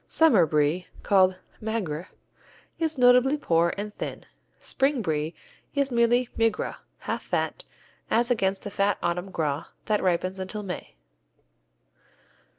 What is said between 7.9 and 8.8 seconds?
as against the